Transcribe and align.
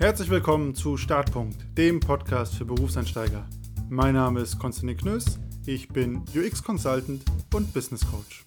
Herzlich 0.00 0.30
willkommen 0.30 0.74
zu 0.74 0.96
Startpunkt, 0.96 1.76
dem 1.76 2.00
Podcast 2.00 2.54
für 2.54 2.64
Berufseinsteiger. 2.64 3.46
Mein 3.90 4.14
Name 4.14 4.40
ist 4.40 4.58
Konstantin 4.58 4.96
Knöss, 4.96 5.38
ich 5.66 5.88
bin 5.88 6.24
UX 6.34 6.62
Consultant 6.62 7.22
und 7.52 7.74
Business 7.74 8.10
Coach. 8.10 8.46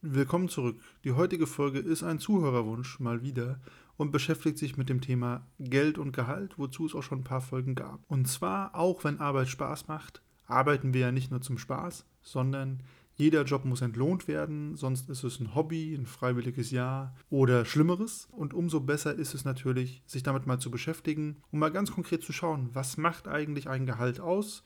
Willkommen 0.00 0.48
zurück. 0.48 0.80
Die 1.04 1.12
heutige 1.12 1.46
Folge 1.46 1.78
ist 1.78 2.02
ein 2.02 2.18
Zuhörerwunsch 2.18 3.00
mal 3.00 3.20
wieder 3.20 3.60
und 3.98 4.12
beschäftigt 4.12 4.56
sich 4.56 4.78
mit 4.78 4.88
dem 4.88 5.02
Thema 5.02 5.46
Geld 5.58 5.98
und 5.98 6.12
Gehalt, 6.12 6.54
wozu 6.56 6.86
es 6.86 6.94
auch 6.94 7.02
schon 7.02 7.18
ein 7.18 7.24
paar 7.24 7.42
Folgen 7.42 7.74
gab. 7.74 8.00
Und 8.08 8.28
zwar, 8.28 8.74
auch 8.74 9.04
wenn 9.04 9.20
Arbeit 9.20 9.48
Spaß 9.48 9.88
macht, 9.88 10.22
arbeiten 10.46 10.94
wir 10.94 11.02
ja 11.02 11.12
nicht 11.12 11.30
nur 11.30 11.42
zum 11.42 11.58
Spaß, 11.58 12.06
sondern 12.22 12.82
jeder 13.16 13.44
Job 13.44 13.64
muss 13.64 13.80
entlohnt 13.80 14.26
werden, 14.26 14.76
sonst 14.76 15.08
ist 15.08 15.22
es 15.22 15.38
ein 15.38 15.54
Hobby, 15.54 15.94
ein 15.94 16.06
freiwilliges 16.06 16.70
Jahr 16.70 17.14
oder 17.30 17.64
Schlimmeres. 17.64 18.28
Und 18.32 18.54
umso 18.54 18.80
besser 18.80 19.14
ist 19.14 19.34
es 19.34 19.44
natürlich, 19.44 20.02
sich 20.06 20.22
damit 20.22 20.46
mal 20.46 20.58
zu 20.58 20.70
beschäftigen 20.70 21.36
und 21.52 21.60
mal 21.60 21.70
ganz 21.70 21.92
konkret 21.92 22.22
zu 22.22 22.32
schauen, 22.32 22.70
was 22.72 22.96
macht 22.96 23.28
eigentlich 23.28 23.68
ein 23.68 23.86
Gehalt 23.86 24.20
aus 24.20 24.62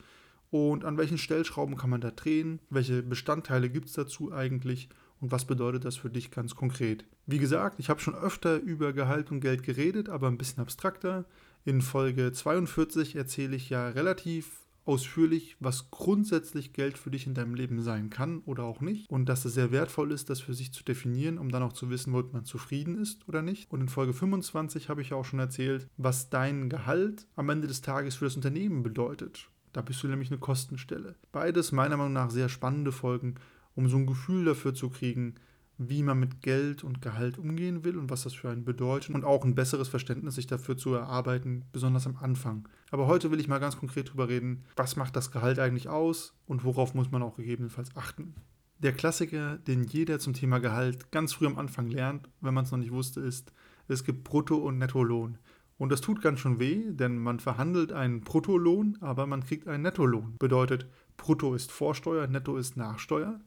und 0.49 0.83
an 0.83 0.97
welchen 0.97 1.19
Stellschrauben 1.19 1.77
kann 1.77 1.91
man 1.91 2.01
da 2.01 2.09
drehen, 2.09 2.59
welche 2.69 3.03
Bestandteile 3.03 3.69
gibt 3.69 3.87
es 3.87 3.93
dazu 3.93 4.33
eigentlich 4.33 4.89
und 5.19 5.31
was 5.31 5.45
bedeutet 5.45 5.85
das 5.85 5.97
für 5.97 6.09
dich 6.09 6.31
ganz 6.31 6.55
konkret. 6.55 7.05
Wie 7.27 7.39
gesagt, 7.39 7.79
ich 7.79 7.89
habe 7.89 7.99
schon 7.99 8.15
öfter 8.15 8.57
über 8.57 8.93
Gehalt 8.93 9.31
und 9.31 9.41
Geld 9.41 9.63
geredet, 9.63 10.09
aber 10.09 10.27
ein 10.27 10.37
bisschen 10.37 10.61
abstrakter. 10.63 11.25
In 11.65 11.81
Folge 11.81 12.31
42 12.31 13.15
erzähle 13.15 13.55
ich 13.55 13.69
ja 13.69 13.89
relativ 13.89 14.63
ausführlich, 14.85 15.55
was 15.59 15.91
grundsätzlich 15.91 16.73
Geld 16.73 16.97
für 16.97 17.11
dich 17.11 17.27
in 17.27 17.33
deinem 17.33 17.55
Leben 17.55 17.81
sein 17.81 18.09
kann 18.09 18.39
oder 18.45 18.63
auch 18.63 18.81
nicht. 18.81 19.09
Und 19.09 19.27
dass 19.27 19.45
es 19.45 19.53
sehr 19.53 19.71
wertvoll 19.71 20.11
ist, 20.11 20.29
das 20.29 20.41
für 20.41 20.53
sich 20.53 20.73
zu 20.73 20.83
definieren, 20.83 21.37
um 21.37 21.49
dann 21.49 21.63
auch 21.63 21.73
zu 21.73 21.89
wissen, 21.89 22.15
ob 22.15 22.33
man 22.33 22.45
zufrieden 22.45 22.97
ist 22.97 23.27
oder 23.27 23.41
nicht. 23.41 23.71
Und 23.71 23.81
in 23.81 23.89
Folge 23.89 24.13
25 24.13 24.89
habe 24.89 25.01
ich 25.01 25.13
auch 25.13 25.25
schon 25.25 25.39
erzählt, 25.39 25.87
was 25.97 26.29
dein 26.29 26.69
Gehalt 26.69 27.27
am 27.35 27.49
Ende 27.49 27.67
des 27.67 27.81
Tages 27.81 28.15
für 28.15 28.25
das 28.25 28.35
Unternehmen 28.35 28.83
bedeutet. 28.83 29.49
Da 29.73 29.81
bist 29.81 30.01
du 30.03 30.07
nämlich 30.07 30.31
eine 30.31 30.39
Kostenstelle. 30.39 31.15
Beides 31.31 31.71
meiner 31.71 31.97
Meinung 31.97 32.13
nach 32.13 32.31
sehr 32.31 32.49
spannende 32.49 32.91
Folgen, 32.91 33.35
um 33.75 33.87
so 33.87 33.97
ein 33.97 34.07
Gefühl 34.07 34.45
dafür 34.45 34.73
zu 34.73 34.89
kriegen, 34.89 35.35
wie 35.79 36.03
man 36.03 36.19
mit 36.19 36.41
Geld 36.41 36.83
und 36.83 37.01
Gehalt 37.01 37.37
umgehen 37.37 37.85
will 37.85 37.97
und 37.97 38.09
was 38.09 38.23
das 38.23 38.33
für 38.33 38.49
einen 38.49 38.65
bedeutet 38.65 39.15
und 39.15 39.23
auch 39.23 39.45
ein 39.45 39.55
besseres 39.55 39.87
Verständnis 39.87 40.35
sich 40.35 40.45
dafür 40.45 40.75
zu 40.75 40.93
erarbeiten, 40.93 41.63
besonders 41.71 42.05
am 42.05 42.17
Anfang. 42.17 42.67
Aber 42.91 43.07
heute 43.07 43.31
will 43.31 43.39
ich 43.39 43.47
mal 43.47 43.59
ganz 43.59 43.77
konkret 43.77 44.09
darüber 44.09 44.27
reden, 44.27 44.65
was 44.75 44.97
macht 44.97 45.15
das 45.15 45.31
Gehalt 45.31 45.57
eigentlich 45.57 45.87
aus 45.87 46.35
und 46.45 46.65
worauf 46.65 46.93
muss 46.93 47.11
man 47.11 47.23
auch 47.23 47.37
gegebenenfalls 47.37 47.95
achten. 47.95 48.35
Der 48.79 48.91
Klassiker, 48.91 49.57
den 49.57 49.85
jeder 49.85 50.19
zum 50.19 50.33
Thema 50.33 50.59
Gehalt 50.59 51.11
ganz 51.11 51.33
früh 51.33 51.45
am 51.45 51.57
Anfang 51.57 51.87
lernt, 51.87 52.29
wenn 52.41 52.53
man 52.53 52.65
es 52.65 52.71
noch 52.71 52.79
nicht 52.79 52.91
wusste, 52.91 53.21
ist, 53.21 53.53
es 53.87 54.03
gibt 54.03 54.25
Brutto- 54.25 54.57
und 54.57 54.77
Nettolohn. 54.77 55.37
Und 55.77 55.93
das 55.93 56.01
tut 56.01 56.21
ganz 56.21 56.41
schön 56.41 56.59
weh, 56.59 56.91
denn 56.91 57.17
man 57.17 57.39
verhandelt 57.39 57.93
einen 57.93 58.19
Bruttolohn, 58.19 58.97
aber 58.99 59.25
man 59.27 59.45
kriegt 59.45 59.67
einen 59.69 59.83
Nettolohn. 59.83 60.35
Bedeutet, 60.37 60.87
Brutto 61.15 61.55
ist 61.55 61.71
Vorsteuer, 61.71 62.27
Netto 62.27 62.57
ist 62.57 62.75
Nachsteuer. 62.75 63.39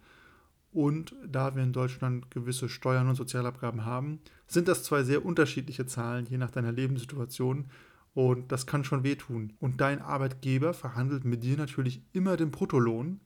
Und 0.72 1.14
da 1.30 1.54
wir 1.54 1.62
in 1.62 1.72
Deutschland 1.72 2.30
gewisse 2.30 2.68
Steuern 2.68 3.08
und 3.08 3.14
Sozialabgaben 3.14 3.84
haben, 3.84 4.20
sind 4.46 4.68
das 4.68 4.82
zwei 4.82 5.02
sehr 5.02 5.24
unterschiedliche 5.24 5.86
Zahlen, 5.86 6.26
je 6.26 6.38
nach 6.38 6.50
deiner 6.50 6.72
Lebenssituation. 6.72 7.66
Und 8.14 8.52
das 8.52 8.66
kann 8.66 8.84
schon 8.84 9.04
wehtun. 9.04 9.52
Und 9.60 9.80
dein 9.80 10.00
Arbeitgeber 10.00 10.74
verhandelt 10.74 11.24
mit 11.24 11.42
dir 11.42 11.56
natürlich 11.56 12.02
immer 12.12 12.36
den 12.36 12.50
Bruttolohn, 12.50 13.20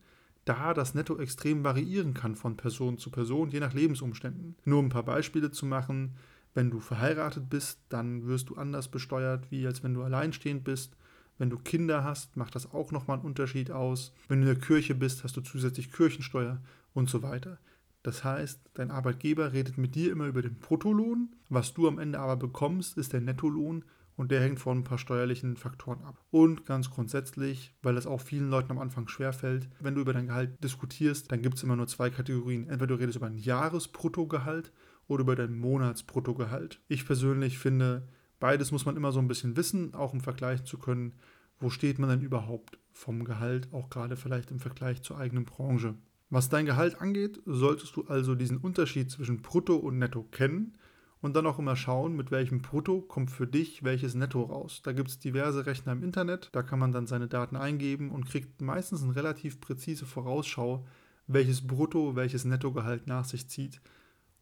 da 0.45 0.75
das 0.75 0.95
Netto 0.95 1.19
extrem 1.19 1.65
variieren 1.65 2.15
kann 2.15 2.37
von 2.37 2.57
Person 2.57 2.99
zu 2.99 3.11
Person, 3.11 3.51
je 3.51 3.61
nach 3.61 3.75
Lebensumständen. 3.75 4.57
Nur 4.65 4.79
um 4.81 4.87
ein 4.87 4.91
paar 4.91 5.05
Beispiele 5.05 5.51
zu 5.51 5.67
machen, 5.67 6.15
wenn 6.55 6.71
du 6.71 6.81
verheiratet 6.81 7.51
bist, 7.51 7.81
dann 7.91 8.27
wirst 8.27 8.49
du 8.49 8.57
anders 8.57 8.89
besteuert, 8.89 9.51
wie 9.51 9.67
als 9.67 9.83
wenn 9.83 9.95
du 9.95 10.03
alleinstehend 10.03 10.65
bist. 10.65 10.97
Wenn 11.39 11.51
du 11.51 11.59
Kinder 11.59 12.03
hast, 12.03 12.37
macht 12.37 12.55
das 12.55 12.73
auch 12.73 12.93
nochmal 12.93 13.19
einen 13.19 13.27
Unterschied 13.27 13.71
aus. 13.71 14.13
Wenn 14.29 14.41
du 14.41 14.49
in 14.49 14.55
der 14.55 14.65
Kirche 14.65 14.95
bist, 14.95 15.23
hast 15.23 15.37
du 15.37 15.43
zusätzlich 15.43 15.93
Kirchensteuer 15.93 16.59
und 16.97 17.11
so 17.11 17.23
weiter. 17.23 17.59
Das 18.03 18.23
heißt, 18.23 18.61
dein 18.75 18.91
Arbeitgeber 18.91 19.53
redet 19.53 19.79
mit 19.79 19.95
dir 19.95 20.13
immer 20.13 20.27
über 20.27 20.43
den 20.43 20.59
Bruttolohn. 20.59 21.35
Was 21.49 21.75
du 21.75 21.89
am 21.89 21.99
Ende 21.99 22.21
aber 22.21 22.37
bekommst, 22.37 22.97
ist 22.97 23.13
der 23.13 23.21
Nettolohn 23.21 23.85
und 24.17 24.31
der 24.31 24.41
hängt 24.41 24.61
von 24.61 24.79
ein 24.79 24.85
paar 24.85 24.99
steuerlichen 24.99 25.57
Faktoren 25.57 26.03
ab. 26.03 26.17
Und 26.31 26.65
ganz 26.65 26.91
grundsätzlich, 26.91 27.75
weil 27.83 27.95
das 27.95 28.07
auch 28.07 28.21
vielen 28.21 28.49
Leuten 28.49 28.71
am 28.71 28.79
Anfang 28.79 29.09
schwerfällt, 29.09 29.69
wenn 29.81 29.95
du 29.95 30.01
über 30.01 30.13
dein 30.13 30.29
Gehalt 30.29 30.63
diskutierst, 30.63 31.31
dann 31.31 31.43
gibt 31.43 31.57
es 31.57 31.63
immer 31.63 31.77
nur 31.77 31.89
zwei 31.89 32.11
Kategorien. 32.11 32.69
Entweder 32.69 32.87
du 32.87 32.95
redest 32.95 33.17
über 33.17 33.27
ein 33.27 33.37
Jahresbruttogehalt 33.37 34.73
oder 35.09 35.23
über 35.23 35.37
dein 35.37 35.59
Monatsbruttogehalt. 35.59 36.81
Ich 36.89 37.07
persönlich 37.07 37.59
finde, 37.59 38.09
beides 38.41 38.73
muss 38.73 38.87
man 38.87 38.97
immer 38.97 39.13
so 39.13 39.19
ein 39.19 39.29
bisschen 39.29 39.57
wissen, 39.57 39.95
auch 39.95 40.15
im 40.15 40.21
Vergleich 40.21 40.65
zu 40.65 40.79
können, 40.79 41.15
wo 41.59 41.71
steht 41.71 41.99
man 41.99 42.11
denn 42.11 42.21
überhaupt 42.21 42.79
vom 42.93 43.25
Gehalt, 43.25 43.73
auch 43.73 43.91
gerade 43.91 44.17
vielleicht 44.17 44.51
im 44.51 44.61
Vergleich 44.61 45.03
zur 45.03 45.19
eigenen 45.19 45.45
Branche. 45.45 45.95
Was 46.29 46.49
dein 46.49 46.67
Gehalt 46.67 47.01
angeht, 47.01 47.41
solltest 47.47 47.95
du 47.97 48.05
also 48.07 48.35
diesen 48.35 48.59
Unterschied 48.59 49.11
zwischen 49.11 49.43
Brutto 49.43 49.77
und 49.77 49.99
Netto 49.99 50.25
kennen 50.25 50.77
und 51.21 51.37
dann 51.37 51.47
auch 51.47 51.59
immer 51.59 51.77
schauen, 51.77 52.17
mit 52.17 52.31
welchem 52.31 52.63
Brutto 52.63 53.01
kommt 53.01 53.31
für 53.31 53.47
dich 53.47 53.85
welches 53.85 54.15
Netto 54.15 54.43
raus. 54.43 54.81
Da 54.83 54.93
gibt 54.93 55.09
es 55.09 55.19
diverse 55.19 55.67
Rechner 55.67 55.93
im 55.93 56.03
Internet, 56.03 56.51
da 56.53 56.63
kann 56.63 56.79
man 56.79 56.93
dann 56.93 57.07
seine 57.07 57.29
Daten 57.29 57.57
eingeben 57.57 58.11
und 58.11 58.27
kriegt 58.27 58.61
meistens 58.61 59.03
eine 59.03 59.15
relativ 59.15 59.61
präzise 59.61 60.05
Vorausschau, 60.05 60.85
welches 61.29 61.67
Brutto 61.67 62.17
welches 62.17 62.45
Nettogehalt 62.45 63.07
nach 63.07 63.25
sich 63.25 63.49
zieht. 63.49 63.81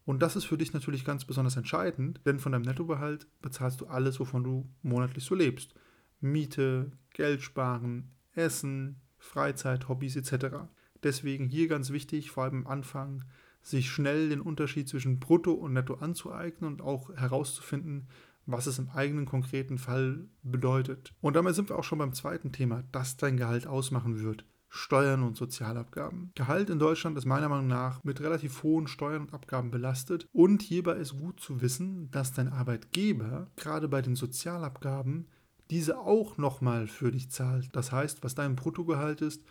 Und 0.05 0.21
das 0.21 0.35
ist 0.35 0.45
für 0.45 0.57
dich 0.57 0.73
natürlich 0.73 1.03
ganz 1.03 1.25
besonders 1.25 1.57
entscheidend, 1.57 2.21
denn 2.25 2.39
von 2.39 2.51
deinem 2.51 2.61
Nettogehalt 2.61 3.27
bezahlst 3.41 3.81
du 3.81 3.87
alles, 3.87 4.19
wovon 4.19 4.43
du 4.43 4.69
monatlich 4.83 5.23
so 5.23 5.33
lebst. 5.33 5.73
Miete, 6.21 6.91
Geld 7.11 7.41
sparen, 7.41 8.11
Essen, 8.33 9.01
Freizeit, 9.17 9.89
Hobbys 9.89 10.15
etc. 10.15 10.67
Deswegen 11.05 11.47
hier 11.47 11.67
ganz 11.67 11.91
wichtig, 11.91 12.31
vor 12.31 12.43
allem 12.45 12.65
am 12.65 12.67
Anfang, 12.67 13.23
sich 13.61 13.91
schnell 13.91 14.29
den 14.29 14.41
Unterschied 14.41 14.89
zwischen 14.89 15.19
Brutto 15.19 15.53
und 15.53 15.73
Netto 15.73 15.93
anzueignen 15.93 16.73
und 16.73 16.81
auch 16.81 17.15
herauszufinden, 17.15 18.07
was 18.47 18.65
es 18.65 18.79
im 18.79 18.89
eigenen 18.89 19.27
konkreten 19.27 19.77
Fall 19.77 20.25
bedeutet. 20.41 21.13
Und 21.21 21.35
damit 21.35 21.53
sind 21.53 21.69
wir 21.69 21.77
auch 21.77 21.83
schon 21.83 21.99
beim 21.99 22.13
zweiten 22.13 22.51
Thema, 22.51 22.83
das 22.91 23.17
dein 23.17 23.37
Gehalt 23.37 23.67
ausmachen 23.67 24.19
wird. 24.19 24.45
Steuern 24.67 25.21
und 25.21 25.37
Sozialabgaben. 25.37 26.31
Gehalt 26.33 26.71
in 26.71 26.79
Deutschland 26.79 27.17
ist 27.19 27.25
meiner 27.25 27.49
Meinung 27.49 27.67
nach 27.67 28.03
mit 28.03 28.19
relativ 28.19 28.63
hohen 28.63 28.87
Steuern 28.87 29.21
und 29.21 29.33
Abgaben 29.33 29.69
belastet 29.69 30.27
und 30.33 30.63
hierbei 30.63 30.93
ist 30.93 31.17
gut 31.19 31.39
zu 31.39 31.61
wissen, 31.61 32.09
dass 32.09 32.33
dein 32.33 32.49
Arbeitgeber 32.49 33.51
gerade 33.55 33.87
bei 33.87 34.01
den 34.01 34.15
Sozialabgaben 34.15 35.27
diese 35.69 35.99
auch 35.99 36.37
nochmal 36.37 36.87
für 36.87 37.11
dich 37.11 37.29
zahlt. 37.29 37.75
Das 37.75 37.91
heißt, 37.91 38.23
was 38.23 38.35
dein 38.35 38.55
Bruttogehalt 38.55 39.21
ist, 39.21 39.43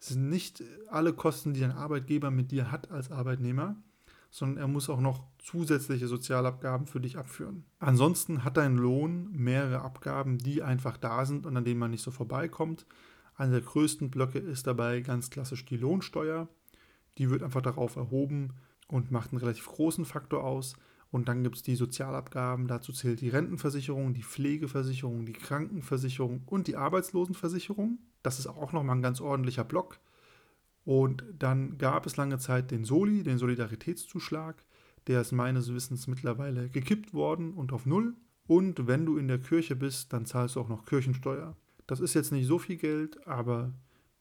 es 0.00 0.08
sind 0.08 0.28
nicht 0.30 0.64
alle 0.88 1.12
Kosten, 1.12 1.52
die 1.52 1.60
dein 1.60 1.72
Arbeitgeber 1.72 2.30
mit 2.30 2.50
dir 2.50 2.72
hat 2.72 2.90
als 2.90 3.10
Arbeitnehmer, 3.10 3.76
sondern 4.30 4.58
er 4.58 4.68
muss 4.68 4.88
auch 4.88 5.00
noch 5.00 5.24
zusätzliche 5.38 6.08
Sozialabgaben 6.08 6.86
für 6.86 7.00
dich 7.00 7.18
abführen. 7.18 7.64
Ansonsten 7.80 8.42
hat 8.42 8.56
dein 8.56 8.76
Lohn 8.76 9.30
mehrere 9.32 9.82
Abgaben, 9.82 10.38
die 10.38 10.62
einfach 10.62 10.96
da 10.96 11.26
sind 11.26 11.44
und 11.44 11.56
an 11.56 11.64
denen 11.64 11.80
man 11.80 11.90
nicht 11.90 12.02
so 12.02 12.10
vorbeikommt. 12.10 12.86
Einer 13.36 13.52
der 13.52 13.60
größten 13.60 14.10
Blöcke 14.10 14.38
ist 14.38 14.66
dabei 14.66 15.00
ganz 15.00 15.28
klassisch 15.30 15.66
die 15.66 15.76
Lohnsteuer. 15.76 16.48
Die 17.18 17.28
wird 17.28 17.42
einfach 17.42 17.62
darauf 17.62 17.96
erhoben 17.96 18.54
und 18.88 19.10
macht 19.10 19.32
einen 19.32 19.40
relativ 19.40 19.66
großen 19.66 20.04
Faktor 20.04 20.44
aus. 20.44 20.76
Und 21.10 21.28
dann 21.28 21.42
gibt 21.42 21.56
es 21.56 21.62
die 21.62 21.74
Sozialabgaben, 21.74 22.68
dazu 22.68 22.92
zählt 22.92 23.20
die 23.20 23.30
Rentenversicherung, 23.30 24.14
die 24.14 24.22
Pflegeversicherung, 24.22 25.26
die 25.26 25.32
Krankenversicherung 25.32 26.42
und 26.46 26.68
die 26.68 26.76
Arbeitslosenversicherung. 26.76 27.98
Das 28.22 28.38
ist 28.38 28.46
auch 28.46 28.72
nochmal 28.72 28.96
ein 28.96 29.02
ganz 29.02 29.20
ordentlicher 29.20 29.64
Block. 29.64 29.98
Und 30.84 31.24
dann 31.38 31.78
gab 31.78 32.06
es 32.06 32.16
lange 32.16 32.38
Zeit 32.38 32.70
den 32.70 32.84
Soli, 32.84 33.22
den 33.22 33.38
Solidaritätszuschlag. 33.38 34.64
Der 35.08 35.20
ist 35.20 35.32
meines 35.32 35.72
Wissens 35.74 36.06
mittlerweile 36.06 36.68
gekippt 36.68 37.12
worden 37.12 37.54
und 37.54 37.72
auf 37.72 37.86
Null. 37.86 38.14
Und 38.46 38.86
wenn 38.86 39.04
du 39.04 39.16
in 39.16 39.28
der 39.28 39.38
Kirche 39.38 39.76
bist, 39.76 40.12
dann 40.12 40.26
zahlst 40.26 40.56
du 40.56 40.60
auch 40.60 40.68
noch 40.68 40.84
Kirchensteuer. 40.84 41.56
Das 41.86 42.00
ist 42.00 42.14
jetzt 42.14 42.30
nicht 42.30 42.46
so 42.46 42.58
viel 42.58 42.76
Geld, 42.76 43.26
aber 43.26 43.72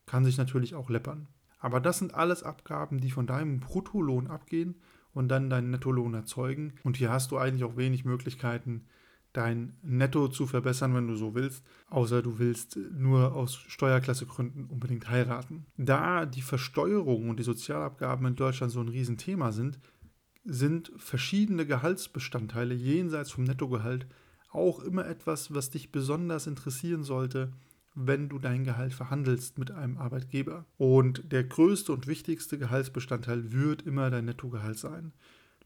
kann 0.07 0.25
sich 0.25 0.38
natürlich 0.38 0.74
auch 0.74 0.89
läppern. 0.89 1.27
Aber 1.59 1.80
das 1.80 2.00
sind 2.00 2.15
alles 2.15 2.41
Abgaben, 2.41 3.00
die 3.00 3.12
von 3.12 3.27
deinem 3.27 3.59
Bruttolohn 3.59 4.27
abgehen 4.27 4.75
und 5.13 5.27
dann 5.29 5.50
deinen 5.50 5.71
Nettolohn 5.71 6.13
erzeugen. 6.13 6.73
Und 6.83 6.97
hier 6.97 7.11
hast 7.11 7.31
du 7.31 7.38
eigentlich 7.38 7.63
auch 7.63 7.77
wenig 7.77 8.06
Möglichkeiten, 8.06 8.85
dein 9.33 9.77
Netto 9.83 10.27
zu 10.27 10.47
verbessern, 10.47 10.95
wenn 10.95 11.07
du 11.07 11.15
so 11.15 11.35
willst, 11.35 11.63
außer 11.89 12.21
du 12.21 12.39
willst 12.39 12.77
nur 12.77 13.35
aus 13.35 13.56
Steuerklassegründen 13.56 14.65
unbedingt 14.65 15.09
heiraten. 15.09 15.65
Da 15.77 16.25
die 16.25 16.41
Versteuerung 16.41 17.29
und 17.29 17.38
die 17.38 17.44
Sozialabgaben 17.44 18.25
in 18.25 18.35
Deutschland 18.35 18.71
so 18.71 18.79
ein 18.79 18.89
Riesenthema 18.89 19.51
sind, 19.51 19.79
sind 20.45 20.91
verschiedene 20.97 21.65
Gehaltsbestandteile 21.65 22.73
jenseits 22.73 23.31
vom 23.31 23.44
Nettogehalt 23.44 24.07
auch 24.51 24.79
immer 24.79 25.05
etwas, 25.05 25.53
was 25.53 25.69
dich 25.69 25.91
besonders 25.91 26.47
interessieren 26.47 27.03
sollte, 27.03 27.51
wenn 28.07 28.30
du 28.30 28.40
dein 28.40 28.63
Gehalt 28.63 28.94
verhandelst 28.94 29.57
mit 29.57 29.72
einem 29.72 29.98
Arbeitgeber. 29.98 30.66
Und 30.78 31.31
der 31.31 31.44
größte 31.44 31.92
und 31.92 32.07
wichtigste 32.07 32.57
Gehaltsbestandteil 32.57 33.51
wird 33.51 33.81
immer 33.84 34.10
dein 34.10 34.25
Nettogehalt 34.25 34.78
sein. 34.78 35.13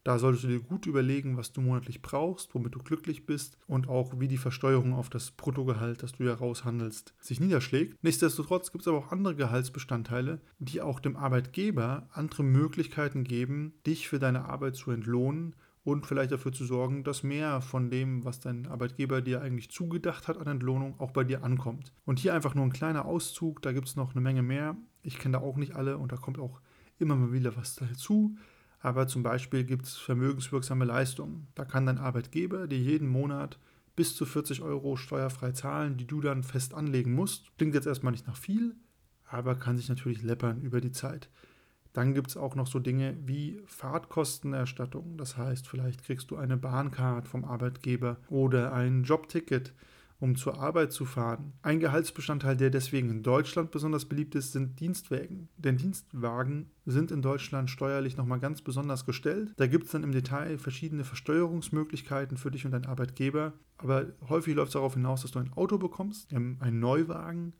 Da 0.03 0.19
solltest 0.19 0.43
du 0.43 0.49
dir 0.49 0.59
gut 0.59 0.85
überlegen, 0.85 1.37
was 1.37 1.53
du 1.53 1.61
monatlich 1.61 2.01
brauchst, 2.01 2.53
womit 2.53 2.75
du 2.75 2.79
glücklich 2.79 3.25
bist 3.25 3.57
und 3.67 3.87
auch 3.87 4.19
wie 4.19 4.27
die 4.27 4.37
Versteuerung 4.37 4.93
auf 4.93 5.09
das 5.09 5.31
Bruttogehalt, 5.31 6.03
das 6.03 6.11
du 6.11 6.23
ja 6.23 6.33
raushandelst, 6.33 7.13
sich 7.21 7.39
niederschlägt. 7.39 8.03
Nichtsdestotrotz 8.03 8.73
gibt 8.73 8.81
es 8.81 8.87
aber 8.89 8.97
auch 8.97 9.11
andere 9.13 9.35
Gehaltsbestandteile, 9.35 10.41
die 10.59 10.81
auch 10.81 10.99
dem 10.99 11.15
Arbeitgeber 11.15 12.09
andere 12.11 12.43
Möglichkeiten 12.43 13.23
geben, 13.23 13.75
dich 13.87 14.09
für 14.09 14.19
deine 14.19 14.45
Arbeit 14.45 14.75
zu 14.75 14.91
entlohnen 14.91 15.55
und 15.83 16.05
vielleicht 16.05 16.31
dafür 16.31 16.53
zu 16.53 16.65
sorgen, 16.65 17.03
dass 17.03 17.23
mehr 17.23 17.61
von 17.61 17.89
dem, 17.89 18.23
was 18.23 18.39
dein 18.39 18.67
Arbeitgeber 18.67 19.21
dir 19.21 19.41
eigentlich 19.41 19.69
zugedacht 19.69 20.27
hat 20.27 20.37
an 20.37 20.47
Entlohnung, 20.47 20.99
auch 20.99 21.11
bei 21.11 21.23
dir 21.23 21.43
ankommt. 21.43 21.91
Und 22.05 22.19
hier 22.19 22.33
einfach 22.33 22.55
nur 22.55 22.65
ein 22.65 22.71
kleiner 22.71 23.05
Auszug, 23.05 23.61
da 23.61 23.73
gibt 23.73 23.87
es 23.87 23.95
noch 23.95 24.11
eine 24.11 24.21
Menge 24.21 24.43
mehr. 24.43 24.77
Ich 25.01 25.19
kenne 25.19 25.37
da 25.37 25.43
auch 25.43 25.57
nicht 25.57 25.75
alle 25.75 25.97
und 25.97 26.11
da 26.11 26.15
kommt 26.15 26.39
auch 26.39 26.61
immer 26.99 27.15
mal 27.15 27.33
wieder 27.33 27.55
was 27.57 27.75
dazu. 27.75 28.37
Aber 28.79 29.07
zum 29.07 29.23
Beispiel 29.23 29.63
gibt 29.63 29.85
es 29.85 29.97
vermögenswirksame 29.97 30.85
Leistungen. 30.85 31.47
Da 31.55 31.65
kann 31.65 31.85
dein 31.85 31.97
Arbeitgeber 31.97 32.67
dir 32.67 32.79
jeden 32.79 33.07
Monat 33.07 33.59
bis 33.95 34.15
zu 34.15 34.25
40 34.25 34.61
Euro 34.61 34.95
steuerfrei 34.95 35.51
zahlen, 35.51 35.97
die 35.97 36.07
du 36.07 36.21
dann 36.21 36.43
fest 36.43 36.73
anlegen 36.73 37.13
musst. 37.13 37.55
Klingt 37.57 37.75
jetzt 37.75 37.87
erstmal 37.87 38.11
nicht 38.11 38.27
nach 38.27 38.37
viel, 38.37 38.75
aber 39.25 39.55
kann 39.55 39.77
sich 39.77 39.89
natürlich 39.89 40.21
läppern 40.21 40.61
über 40.61 40.81
die 40.81 40.91
Zeit. 40.91 41.29
Dann 41.93 42.13
gibt 42.13 42.29
es 42.29 42.37
auch 42.37 42.55
noch 42.55 42.67
so 42.67 42.79
Dinge 42.79 43.15
wie 43.25 43.61
Fahrtkostenerstattung. 43.65 45.17
Das 45.17 45.37
heißt, 45.37 45.67
vielleicht 45.67 46.03
kriegst 46.03 46.31
du 46.31 46.37
eine 46.37 46.57
Bahncard 46.57 47.27
vom 47.27 47.45
Arbeitgeber 47.45 48.17
oder 48.29 48.73
ein 48.73 49.03
Jobticket 49.03 49.73
um 50.23 50.37
zur 50.37 50.57
Arbeit 50.57 50.93
zu 50.93 51.03
fahren. 51.03 51.51
Ein 51.63 51.81
Gehaltsbestandteil, 51.81 52.55
der 52.55 52.69
deswegen 52.69 53.09
in 53.09 53.23
Deutschland 53.23 53.71
besonders 53.71 54.05
beliebt 54.05 54.35
ist, 54.35 54.53
sind 54.53 54.79
Dienstwagen. 54.79 55.49
Denn 55.57 55.75
Dienstwagen 55.75 56.71
sind 56.85 57.11
in 57.11 57.21
Deutschland 57.21 57.69
steuerlich 57.69 58.15
nochmal 58.15 58.39
ganz 58.39 58.61
besonders 58.61 59.05
gestellt. 59.05 59.51
Da 59.57 59.67
gibt 59.67 59.83
es 59.83 59.91
dann 59.91 60.03
im 60.03 60.13
Detail 60.13 60.57
verschiedene 60.57 61.03
Versteuerungsmöglichkeiten 61.03 62.37
für 62.37 62.51
dich 62.51 62.63
und 62.63 62.71
deinen 62.71 62.85
Arbeitgeber. 62.85 63.51
Aber 63.77 64.05
häufig 64.29 64.55
läuft 64.55 64.69
es 64.69 64.73
darauf 64.75 64.93
hinaus, 64.93 65.23
dass 65.23 65.31
du 65.31 65.39
ein 65.39 65.51
Auto 65.51 65.77
bekommst, 65.77 66.33
einen 66.33 66.79
Neuwagen 66.79 67.51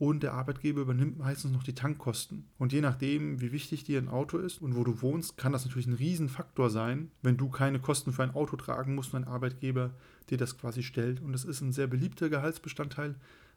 und 0.00 0.22
der 0.22 0.32
Arbeitgeber 0.32 0.80
übernimmt 0.80 1.18
meistens 1.18 1.52
noch 1.52 1.62
die 1.62 1.74
Tankkosten. 1.74 2.46
Und 2.56 2.72
je 2.72 2.80
nachdem, 2.80 3.42
wie 3.42 3.52
wichtig 3.52 3.84
dir 3.84 4.00
ein 4.00 4.08
Auto 4.08 4.38
ist 4.38 4.62
und 4.62 4.74
wo 4.74 4.82
du 4.82 5.02
wohnst, 5.02 5.36
kann 5.36 5.52
das 5.52 5.66
natürlich 5.66 5.86
ein 5.86 5.92
Riesenfaktor 5.92 6.70
sein, 6.70 7.10
wenn 7.20 7.36
du 7.36 7.50
keine 7.50 7.80
Kosten 7.80 8.10
für 8.14 8.22
ein 8.22 8.34
Auto 8.34 8.56
tragen 8.56 8.94
musst 8.94 9.12
und 9.12 9.24
ein 9.24 9.28
Arbeitgeber 9.28 9.90
dir 10.30 10.38
das 10.38 10.56
quasi 10.56 10.82
stellt. 10.82 11.20
Und 11.20 11.32
das 11.32 11.44
ist 11.44 11.60
ein 11.60 11.74
sehr 11.74 11.86
beliebter 11.86 12.30
Gehaltsbestandteil, 12.30 13.14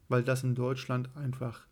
weil 0.09 0.21
das 0.21 0.43
in 0.43 0.53
Deutschland 0.53 1.15
einfach 1.15 1.65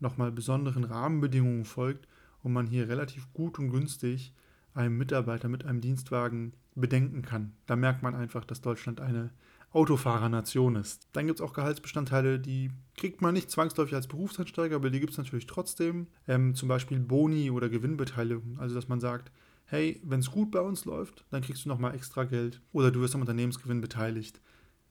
nochmal 0.00 0.32
besonderen 0.32 0.82
Rahmenbedingungen 0.82 1.64
folgt 1.64 2.08
und 2.42 2.52
man 2.52 2.66
hier 2.66 2.88
relativ 2.88 3.32
gut 3.34 3.60
und 3.60 3.70
günstig 3.70 4.34
einen 4.74 4.98
Mitarbeiter 4.98 5.48
mit 5.48 5.64
einem 5.64 5.80
Dienstwagen 5.80 6.54
bedenken 6.74 7.22
kann. 7.22 7.52
Da 7.66 7.76
merkt 7.76 8.02
man 8.02 8.16
einfach, 8.16 8.44
dass 8.44 8.62
Deutschland 8.62 9.00
eine 9.00 9.30
Autofahrernation 9.72 10.76
ist. 10.76 11.08
Dann 11.12 11.26
gibt 11.26 11.40
es 11.40 11.44
auch 11.44 11.52
Gehaltsbestandteile, 11.52 12.40
die 12.40 12.70
kriegt 12.96 13.20
man 13.20 13.34
nicht 13.34 13.50
zwangsläufig 13.50 13.94
als 13.94 14.08
Berufseinsteiger, 14.08 14.76
aber 14.76 14.90
die 14.90 15.00
gibt 15.00 15.12
es 15.12 15.18
natürlich 15.18 15.46
trotzdem. 15.46 16.06
Ähm, 16.26 16.54
zum 16.54 16.68
Beispiel 16.68 16.98
Boni 16.98 17.50
oder 17.50 17.68
Gewinnbeteiligung. 17.68 18.58
Also, 18.58 18.74
dass 18.74 18.88
man 18.88 19.00
sagt, 19.00 19.30
hey, 19.66 20.00
wenn 20.04 20.20
es 20.20 20.30
gut 20.30 20.50
bei 20.50 20.60
uns 20.60 20.84
läuft, 20.86 21.24
dann 21.30 21.42
kriegst 21.42 21.64
du 21.64 21.68
nochmal 21.68 21.94
extra 21.94 22.24
Geld 22.24 22.62
oder 22.72 22.90
du 22.90 23.00
wirst 23.00 23.14
am 23.14 23.20
Unternehmensgewinn 23.20 23.82
beteiligt. 23.82 24.40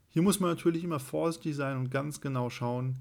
Hier 0.10 0.22
muss 0.22 0.40
man 0.40 0.52
natürlich 0.52 0.84
immer 0.84 1.00
vorsichtig 1.00 1.56
sein 1.56 1.78
und 1.78 1.92
ganz 1.92 2.22
genau 2.22 2.50
schauen, 2.50 3.00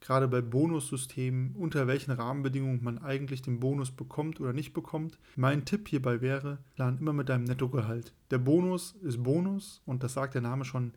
gerade 0.00 0.28
bei 0.28 0.40
Bonussystemen, 0.40 1.54
unter 1.56 1.86
welchen 1.86 2.12
Rahmenbedingungen 2.12 2.82
man 2.82 2.98
eigentlich 2.98 3.42
den 3.42 3.60
Bonus 3.60 3.90
bekommt 3.90 4.40
oder 4.40 4.52
nicht 4.52 4.72
bekommt. 4.72 5.18
Mein 5.36 5.64
Tipp 5.64 5.88
hierbei 5.88 6.20
wäre, 6.20 6.58
plan 6.76 6.98
immer 6.98 7.12
mit 7.12 7.28
deinem 7.28 7.44
Nettogehalt. 7.44 8.12
Der 8.30 8.38
Bonus 8.38 8.92
ist 9.02 9.22
Bonus 9.22 9.82
und 9.86 10.02
das 10.02 10.14
sagt 10.14 10.34
der 10.34 10.42
Name 10.42 10.64
schon, 10.64 10.92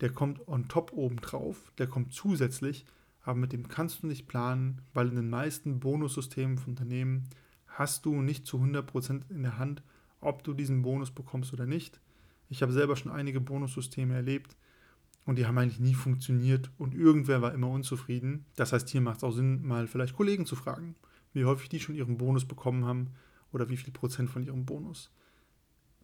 der 0.00 0.10
kommt 0.10 0.46
on 0.48 0.68
top 0.68 0.92
oben 0.92 1.16
drauf, 1.16 1.72
der 1.78 1.86
kommt 1.86 2.12
zusätzlich, 2.12 2.86
aber 3.22 3.38
mit 3.38 3.52
dem 3.52 3.68
kannst 3.68 4.02
du 4.02 4.06
nicht 4.06 4.26
planen, 4.26 4.80
weil 4.94 5.08
in 5.08 5.16
den 5.16 5.30
meisten 5.30 5.80
Bonussystemen 5.80 6.58
von 6.58 6.70
Unternehmen 6.70 7.28
hast 7.66 8.06
du 8.06 8.20
nicht 8.20 8.46
zu 8.46 8.58
100% 8.58 9.30
in 9.30 9.42
der 9.42 9.58
Hand, 9.58 9.82
ob 10.20 10.42
du 10.42 10.54
diesen 10.54 10.82
Bonus 10.82 11.10
bekommst 11.10 11.52
oder 11.52 11.66
nicht. 11.66 12.00
Ich 12.48 12.62
habe 12.62 12.72
selber 12.72 12.96
schon 12.96 13.12
einige 13.12 13.40
Bonussysteme 13.40 14.14
erlebt 14.14 14.56
und 15.24 15.36
die 15.36 15.46
haben 15.46 15.58
eigentlich 15.58 15.80
nie 15.80 15.94
funktioniert 15.94 16.70
und 16.78 16.94
irgendwer 16.94 17.42
war 17.42 17.54
immer 17.54 17.68
unzufrieden. 17.68 18.46
Das 18.56 18.72
heißt, 18.72 18.88
hier 18.88 19.00
macht 19.00 19.18
es 19.18 19.24
auch 19.24 19.32
Sinn, 19.32 19.62
mal 19.62 19.86
vielleicht 19.86 20.16
Kollegen 20.16 20.46
zu 20.46 20.56
fragen, 20.56 20.96
wie 21.32 21.44
häufig 21.44 21.68
die 21.68 21.80
schon 21.80 21.94
ihren 21.94 22.18
Bonus 22.18 22.46
bekommen 22.46 22.84
haben 22.84 23.10
oder 23.52 23.68
wie 23.68 23.76
viel 23.76 23.92
Prozent 23.92 24.30
von 24.30 24.42
ihrem 24.42 24.64
Bonus. 24.66 25.12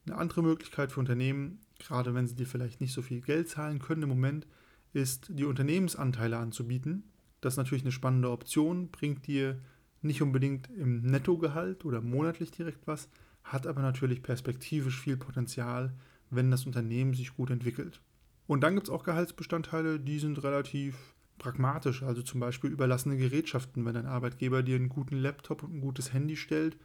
Eine 0.06 0.16
andere 0.18 0.42
Möglichkeit 0.42 0.92
für 0.92 1.00
Unternehmen, 1.00 1.60
gerade 1.78 2.14
wenn 2.14 2.26
sie 2.26 2.34
dir 2.34 2.46
vielleicht 2.46 2.80
nicht 2.80 2.92
so 2.92 3.02
viel 3.02 3.20
Geld 3.20 3.48
zahlen 3.48 3.78
können 3.78 4.02
im 4.02 4.08
Moment, 4.08 4.46
ist, 4.92 5.28
die 5.30 5.44
Unternehmensanteile 5.44 6.38
anzubieten. 6.38 7.04
Das 7.40 7.54
ist 7.54 7.58
natürlich 7.58 7.84
eine 7.84 7.92
spannende 7.92 8.30
Option, 8.30 8.88
bringt 8.90 9.26
dir 9.26 9.60
nicht 10.02 10.22
unbedingt 10.22 10.68
im 10.70 11.02
Nettogehalt 11.02 11.84
oder 11.84 12.00
monatlich 12.00 12.50
direkt 12.50 12.86
was, 12.86 13.08
hat 13.44 13.66
aber 13.66 13.82
natürlich 13.82 14.22
perspektivisch 14.22 15.00
viel 15.00 15.16
Potenzial, 15.16 15.92
wenn 16.30 16.50
das 16.50 16.66
Unternehmen 16.66 17.14
sich 17.14 17.34
gut 17.34 17.50
entwickelt. 17.50 18.00
Und 18.46 18.62
dann 18.62 18.74
gibt 18.74 18.88
es 18.88 18.92
auch 18.92 19.04
Gehaltsbestandteile, 19.04 20.00
die 20.00 20.18
sind 20.18 20.42
relativ 20.42 20.96
pragmatisch, 21.38 22.02
also 22.02 22.22
zum 22.22 22.40
Beispiel 22.40 22.70
überlassene 22.70 23.16
Gerätschaften. 23.16 23.84
Wenn 23.84 23.94
dein 23.94 24.06
Arbeitgeber 24.06 24.62
dir 24.62 24.76
einen 24.76 24.88
guten 24.88 25.16
Laptop 25.16 25.62
und 25.62 25.74
ein 25.74 25.80
gutes 25.80 26.12
Handy 26.12 26.36
stellt, 26.36 26.76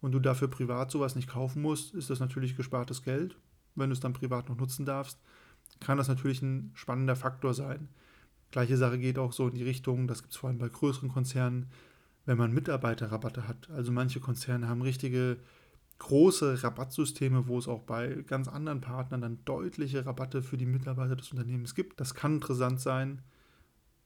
und 0.00 0.12
du 0.12 0.20
dafür 0.20 0.48
privat 0.48 0.90
sowas 0.90 1.16
nicht 1.16 1.28
kaufen 1.28 1.62
musst, 1.62 1.94
ist 1.94 2.10
das 2.10 2.20
natürlich 2.20 2.56
gespartes 2.56 3.02
Geld. 3.02 3.36
Wenn 3.76 3.90
du 3.90 3.94
es 3.94 4.00
dann 4.00 4.12
privat 4.12 4.48
noch 4.48 4.56
nutzen 4.56 4.86
darfst, 4.86 5.18
kann 5.80 5.98
das 5.98 6.08
natürlich 6.08 6.42
ein 6.42 6.70
spannender 6.74 7.16
Faktor 7.16 7.54
sein. 7.54 7.88
Gleiche 8.50 8.76
Sache 8.76 8.98
geht 8.98 9.18
auch 9.18 9.32
so 9.32 9.48
in 9.48 9.54
die 9.54 9.64
Richtung, 9.64 10.06
das 10.06 10.22
gibt 10.22 10.32
es 10.32 10.38
vor 10.38 10.48
allem 10.48 10.58
bei 10.58 10.68
größeren 10.68 11.08
Konzernen, 11.08 11.66
wenn 12.24 12.38
man 12.38 12.52
Mitarbeiterrabatte 12.52 13.46
hat. 13.46 13.68
Also 13.70 13.92
manche 13.92 14.20
Konzerne 14.20 14.68
haben 14.68 14.82
richtige 14.82 15.36
große 15.98 16.62
Rabattsysteme, 16.62 17.48
wo 17.48 17.58
es 17.58 17.68
auch 17.68 17.82
bei 17.82 18.24
ganz 18.26 18.48
anderen 18.48 18.80
Partnern 18.80 19.20
dann 19.20 19.38
deutliche 19.44 20.04
Rabatte 20.06 20.42
für 20.42 20.56
die 20.56 20.66
Mitarbeiter 20.66 21.16
des 21.16 21.30
Unternehmens 21.30 21.74
gibt. 21.74 22.00
Das 22.00 22.14
kann 22.14 22.34
interessant 22.34 22.80
sein 22.80 23.22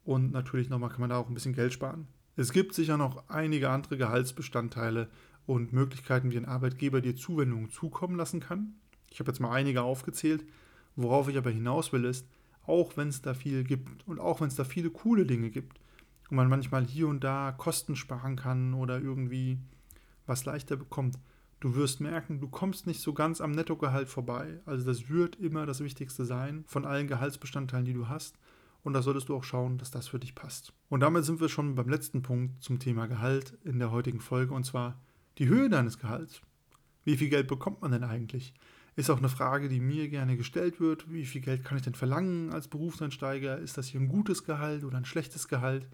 und 0.04 0.32
natürlich 0.32 0.68
nochmal 0.68 0.90
kann 0.90 1.00
man 1.00 1.10
da 1.10 1.16
auch 1.16 1.28
ein 1.28 1.34
bisschen 1.34 1.54
Geld 1.54 1.72
sparen. 1.72 2.06
Es 2.36 2.52
gibt 2.52 2.74
sicher 2.74 2.96
noch 2.96 3.28
einige 3.28 3.70
andere 3.70 3.96
Gehaltsbestandteile, 3.96 5.08
und 5.50 5.72
Möglichkeiten, 5.72 6.30
wie 6.30 6.36
ein 6.36 6.44
Arbeitgeber 6.44 7.00
dir 7.00 7.16
Zuwendungen 7.16 7.70
zukommen 7.70 8.16
lassen 8.16 8.38
kann. 8.38 8.74
Ich 9.10 9.20
habe 9.20 9.30
jetzt 9.30 9.40
mal 9.40 9.52
einige 9.52 9.82
aufgezählt. 9.82 10.44
Worauf 10.96 11.28
ich 11.28 11.36
aber 11.36 11.50
hinaus 11.50 11.92
will, 11.92 12.04
ist, 12.04 12.26
auch 12.66 12.96
wenn 12.96 13.08
es 13.08 13.22
da 13.22 13.34
viel 13.34 13.64
gibt 13.64 14.06
und 14.06 14.20
auch 14.20 14.40
wenn 14.40 14.48
es 14.48 14.56
da 14.56 14.64
viele 14.64 14.90
coole 14.90 15.26
Dinge 15.26 15.50
gibt 15.50 15.80
und 16.30 16.36
man 16.36 16.48
manchmal 16.48 16.84
hier 16.84 17.08
und 17.08 17.24
da 17.24 17.52
Kosten 17.52 17.96
sparen 17.96 18.36
kann 18.36 18.74
oder 18.74 19.00
irgendwie 19.00 19.58
was 20.26 20.44
leichter 20.44 20.76
bekommt, 20.76 21.18
du 21.60 21.74
wirst 21.74 22.00
merken, 22.00 22.40
du 22.40 22.48
kommst 22.48 22.86
nicht 22.86 23.00
so 23.00 23.12
ganz 23.12 23.40
am 23.40 23.52
Nettogehalt 23.52 24.08
vorbei. 24.08 24.60
Also 24.66 24.84
das 24.86 25.08
wird 25.08 25.36
immer 25.36 25.66
das 25.66 25.80
Wichtigste 25.80 26.24
sein 26.24 26.64
von 26.66 26.84
allen 26.84 27.08
Gehaltsbestandteilen, 27.08 27.84
die 27.84 27.92
du 27.92 28.08
hast. 28.08 28.38
Und 28.82 28.94
da 28.94 29.02
solltest 29.02 29.28
du 29.28 29.36
auch 29.36 29.44
schauen, 29.44 29.76
dass 29.76 29.90
das 29.90 30.08
für 30.08 30.18
dich 30.18 30.34
passt. 30.34 30.72
Und 30.88 31.00
damit 31.00 31.24
sind 31.24 31.40
wir 31.40 31.50
schon 31.50 31.74
beim 31.74 31.88
letzten 31.88 32.22
Punkt 32.22 32.62
zum 32.62 32.78
Thema 32.78 33.06
Gehalt 33.06 33.58
in 33.64 33.78
der 33.78 33.90
heutigen 33.90 34.20
Folge 34.20 34.54
und 34.54 34.64
zwar 34.64 34.98
die 35.38 35.48
Höhe 35.48 35.68
deines 35.68 35.98
Gehalts. 35.98 36.40
Wie 37.04 37.16
viel 37.16 37.28
Geld 37.28 37.46
bekommt 37.46 37.82
man 37.82 37.92
denn 37.92 38.04
eigentlich? 38.04 38.54
Ist 39.00 39.08
auch 39.08 39.16
eine 39.16 39.30
Frage, 39.30 39.70
die 39.70 39.80
mir 39.80 40.10
gerne 40.10 40.36
gestellt 40.36 40.78
wird. 40.78 41.10
Wie 41.10 41.24
viel 41.24 41.40
Geld 41.40 41.64
kann 41.64 41.78
ich 41.78 41.82
denn 41.82 41.94
verlangen 41.94 42.52
als 42.52 42.68
Berufseinsteiger? 42.68 43.56
Ist 43.56 43.78
das 43.78 43.86
hier 43.86 43.98
ein 43.98 44.08
gutes 44.08 44.44
Gehalt 44.44 44.84
oder 44.84 44.98
ein 44.98 45.06
schlechtes 45.06 45.48
Gehalt? 45.48 45.88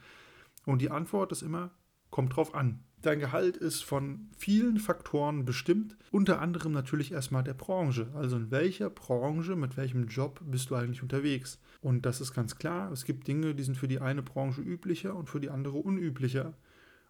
Und 0.65 0.83
die 0.83 0.91
Antwort 0.91 1.31
ist 1.31 1.43
immer, 1.43 1.71
kommt 2.11 2.35
drauf 2.35 2.53
an. 2.53 2.81
Dein 3.03 3.21
Gehalt 3.21 3.57
ist 3.57 3.85
von 3.85 4.29
vielen 4.37 4.81
Faktoren 4.81 5.45
bestimmt, 5.45 5.97
unter 6.11 6.41
anderem 6.41 6.73
natürlich 6.73 7.13
erstmal 7.13 7.45
der 7.45 7.55
Branche. 7.55 8.09
Also 8.13 8.39
in 8.39 8.51
welcher 8.51 8.91
Branche, 8.91 9.55
mit 9.55 9.77
welchem 9.77 10.09
Job 10.09 10.41
bist 10.45 10.71
du 10.71 10.75
eigentlich 10.75 11.03
unterwegs? 11.03 11.61
Und 11.81 12.07
das 12.07 12.21
ist 12.21 12.35
ganz 12.35 12.59
klar, 12.59 12.91
es 12.91 13.05
gibt 13.05 13.29
Dinge, 13.29 13.55
die 13.55 13.63
sind 13.63 13.77
für 13.77 13.87
die 13.87 14.01
eine 14.01 14.25
Branche 14.25 14.63
üblicher 14.63 15.15
und 15.15 15.31
für 15.31 15.39
die 15.39 15.51
andere 15.51 15.79
unüblicher. 15.79 16.55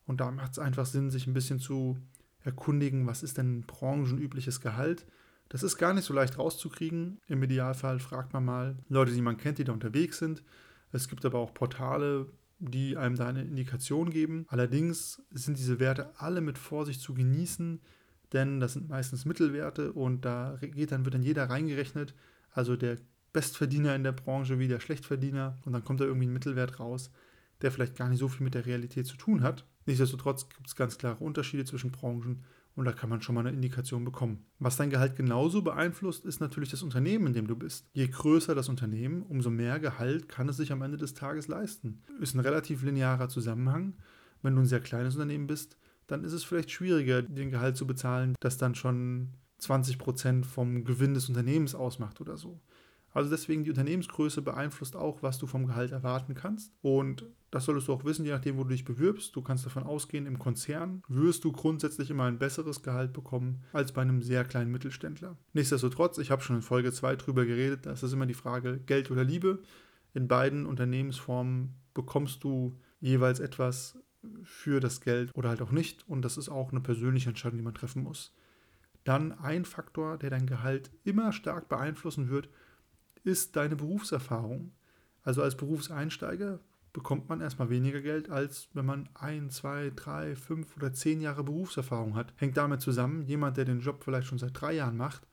Und 0.04 0.20
da 0.20 0.30
macht 0.30 0.52
es 0.52 0.58
einfach 0.58 0.84
Sinn, 0.84 1.08
sich 1.08 1.26
ein 1.26 1.32
bisschen 1.32 1.58
zu 1.58 1.96
erkundigen, 2.44 3.06
was 3.06 3.22
ist 3.22 3.38
denn 3.38 3.62
branchenübliches 3.62 4.60
Gehalt. 4.60 5.06
Das 5.48 5.62
ist 5.62 5.78
gar 5.78 5.94
nicht 5.94 6.04
so 6.04 6.14
leicht 6.14 6.38
rauszukriegen. 6.38 7.20
Im 7.28 7.42
Idealfall 7.42 7.98
fragt 7.98 8.32
man 8.32 8.44
mal 8.44 8.76
Leute, 8.88 9.12
die 9.12 9.22
man 9.22 9.36
kennt, 9.36 9.58
die 9.58 9.64
da 9.64 9.72
unterwegs 9.72 10.18
sind. 10.18 10.42
Es 10.92 11.08
gibt 11.08 11.24
aber 11.24 11.38
auch 11.38 11.54
Portale, 11.54 12.26
die 12.58 12.96
einem 12.96 13.16
da 13.16 13.28
eine 13.28 13.42
Indikation 13.42 14.10
geben. 14.10 14.46
Allerdings 14.48 15.22
sind 15.30 15.58
diese 15.58 15.78
Werte 15.78 16.10
alle 16.18 16.40
mit 16.40 16.58
Vorsicht 16.58 17.00
zu 17.00 17.14
genießen, 17.14 17.80
denn 18.32 18.60
das 18.60 18.72
sind 18.72 18.88
meistens 18.88 19.24
Mittelwerte 19.24 19.92
und 19.92 20.24
da 20.24 20.58
geht 20.60 20.90
dann, 20.90 21.04
wird 21.04 21.14
dann 21.14 21.22
jeder 21.22 21.48
reingerechnet, 21.48 22.14
also 22.50 22.76
der 22.76 22.96
Bestverdiener 23.32 23.94
in 23.94 24.02
der 24.02 24.12
Branche 24.12 24.58
wie 24.58 24.68
der 24.68 24.80
Schlechtverdiener 24.80 25.58
und 25.64 25.72
dann 25.74 25.84
kommt 25.84 26.00
da 26.00 26.04
irgendwie 26.04 26.26
ein 26.26 26.32
Mittelwert 26.32 26.80
raus, 26.80 27.10
der 27.60 27.70
vielleicht 27.70 27.96
gar 27.96 28.08
nicht 28.08 28.18
so 28.18 28.28
viel 28.28 28.44
mit 28.44 28.54
der 28.54 28.66
Realität 28.66 29.06
zu 29.06 29.16
tun 29.16 29.42
hat. 29.42 29.66
Nichtsdestotrotz 29.84 30.48
gibt 30.48 30.66
es 30.66 30.74
ganz 30.74 30.98
klare 30.98 31.22
Unterschiede 31.22 31.64
zwischen 31.64 31.92
Branchen 31.92 32.42
Und 32.76 32.84
da 32.84 32.92
kann 32.92 33.08
man 33.08 33.22
schon 33.22 33.34
mal 33.34 33.40
eine 33.40 33.56
Indikation 33.56 34.04
bekommen. 34.04 34.44
Was 34.58 34.76
dein 34.76 34.90
Gehalt 34.90 35.16
genauso 35.16 35.62
beeinflusst, 35.62 36.26
ist 36.26 36.40
natürlich 36.40 36.70
das 36.70 36.82
Unternehmen, 36.82 37.26
in 37.26 37.32
dem 37.32 37.46
du 37.46 37.56
bist. 37.56 37.88
Je 37.94 38.06
größer 38.06 38.54
das 38.54 38.68
Unternehmen, 38.68 39.22
umso 39.22 39.48
mehr 39.50 39.80
Gehalt 39.80 40.28
kann 40.28 40.48
es 40.48 40.58
sich 40.58 40.70
am 40.72 40.82
Ende 40.82 40.98
des 40.98 41.14
Tages 41.14 41.48
leisten. 41.48 42.02
Ist 42.20 42.34
ein 42.34 42.40
relativ 42.40 42.82
linearer 42.82 43.30
Zusammenhang. 43.30 43.94
Wenn 44.42 44.54
du 44.54 44.60
ein 44.60 44.66
sehr 44.66 44.80
kleines 44.80 45.14
Unternehmen 45.14 45.46
bist, 45.46 45.78
dann 46.06 46.22
ist 46.22 46.34
es 46.34 46.44
vielleicht 46.44 46.70
schwieriger, 46.70 47.22
den 47.22 47.50
Gehalt 47.50 47.78
zu 47.78 47.86
bezahlen, 47.86 48.34
das 48.40 48.58
dann 48.58 48.74
schon 48.74 49.30
20 49.58 49.98
Prozent 49.98 50.46
vom 50.46 50.84
Gewinn 50.84 51.14
des 51.14 51.30
Unternehmens 51.30 51.74
ausmacht 51.74 52.20
oder 52.20 52.36
so. 52.36 52.60
Also 53.16 53.30
deswegen 53.30 53.64
die 53.64 53.70
Unternehmensgröße 53.70 54.42
beeinflusst 54.42 54.94
auch, 54.94 55.22
was 55.22 55.38
du 55.38 55.46
vom 55.46 55.66
Gehalt 55.66 55.90
erwarten 55.90 56.34
kannst. 56.34 56.74
Und 56.82 57.24
das 57.50 57.64
solltest 57.64 57.88
du 57.88 57.94
auch 57.94 58.04
wissen, 58.04 58.26
je 58.26 58.30
nachdem, 58.30 58.58
wo 58.58 58.62
du 58.62 58.68
dich 58.68 58.84
bewirbst. 58.84 59.34
Du 59.34 59.40
kannst 59.40 59.64
davon 59.64 59.84
ausgehen, 59.84 60.26
im 60.26 60.38
Konzern 60.38 61.02
wirst 61.08 61.42
du 61.44 61.50
grundsätzlich 61.50 62.10
immer 62.10 62.24
ein 62.24 62.38
besseres 62.38 62.82
Gehalt 62.82 63.14
bekommen 63.14 63.62
als 63.72 63.92
bei 63.92 64.02
einem 64.02 64.20
sehr 64.20 64.44
kleinen 64.44 64.70
Mittelständler. 64.70 65.38
Nichtsdestotrotz, 65.54 66.18
ich 66.18 66.30
habe 66.30 66.42
schon 66.42 66.56
in 66.56 66.62
Folge 66.62 66.92
2 66.92 67.16
drüber 67.16 67.46
geredet, 67.46 67.86
das 67.86 68.02
ist 68.02 68.12
immer 68.12 68.26
die 68.26 68.34
Frage 68.34 68.80
Geld 68.84 69.10
oder 69.10 69.24
Liebe. 69.24 69.62
In 70.12 70.28
beiden 70.28 70.66
Unternehmensformen 70.66 71.72
bekommst 71.94 72.44
du 72.44 72.78
jeweils 73.00 73.40
etwas 73.40 73.98
für 74.42 74.78
das 74.78 75.00
Geld 75.00 75.30
oder 75.34 75.48
halt 75.48 75.62
auch 75.62 75.72
nicht. 75.72 76.06
Und 76.06 76.20
das 76.20 76.36
ist 76.36 76.50
auch 76.50 76.70
eine 76.70 76.82
persönliche 76.82 77.30
Entscheidung, 77.30 77.56
die 77.56 77.64
man 77.64 77.72
treffen 77.72 78.02
muss. 78.02 78.34
Dann 79.04 79.32
ein 79.32 79.64
Faktor, 79.64 80.18
der 80.18 80.28
dein 80.28 80.46
Gehalt 80.46 80.90
immer 81.04 81.32
stark 81.32 81.70
beeinflussen 81.70 82.28
wird, 82.28 82.50
ist 83.26 83.56
deine 83.56 83.76
Berufserfahrung. 83.76 84.72
Also 85.22 85.42
als 85.42 85.56
Berufseinsteiger 85.56 86.60
bekommt 86.92 87.28
man 87.28 87.40
erstmal 87.40 87.68
weniger 87.68 88.00
Geld, 88.00 88.30
als 88.30 88.68
wenn 88.72 88.86
man 88.86 89.08
ein, 89.14 89.50
zwei, 89.50 89.92
drei, 89.94 90.34
fünf 90.34 90.76
oder 90.76 90.92
zehn 90.92 91.20
Jahre 91.20 91.44
Berufserfahrung 91.44 92.14
hat. 92.14 92.32
Hängt 92.36 92.56
damit 92.56 92.80
zusammen, 92.80 93.22
jemand, 93.26 93.56
der 93.56 93.66
den 93.66 93.80
Job 93.80 94.02
vielleicht 94.02 94.28
schon 94.28 94.38
seit 94.38 94.58
drei 94.58 94.72
Jahren 94.72 94.96
macht, 94.96 95.26